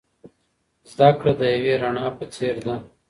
[0.91, 2.75] زده کړه د یوې رڼا په څیر ده.